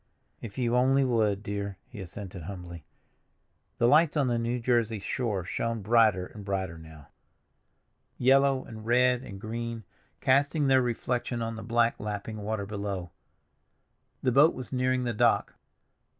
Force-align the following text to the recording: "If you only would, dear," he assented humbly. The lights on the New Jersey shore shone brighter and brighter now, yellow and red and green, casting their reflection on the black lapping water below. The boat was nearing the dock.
"If 0.41 0.57
you 0.57 0.75
only 0.75 1.05
would, 1.05 1.43
dear," 1.43 1.77
he 1.87 2.01
assented 2.01 2.41
humbly. 2.41 2.85
The 3.77 3.87
lights 3.87 4.17
on 4.17 4.25
the 4.29 4.39
New 4.39 4.59
Jersey 4.59 4.97
shore 4.97 5.43
shone 5.45 5.83
brighter 5.83 6.25
and 6.25 6.43
brighter 6.43 6.79
now, 6.79 7.09
yellow 8.17 8.65
and 8.65 8.83
red 8.83 9.21
and 9.21 9.39
green, 9.39 9.83
casting 10.19 10.65
their 10.65 10.81
reflection 10.81 11.43
on 11.43 11.55
the 11.55 11.61
black 11.61 11.99
lapping 11.99 12.37
water 12.37 12.65
below. 12.65 13.11
The 14.23 14.31
boat 14.31 14.55
was 14.55 14.73
nearing 14.73 15.03
the 15.03 15.13
dock. 15.13 15.53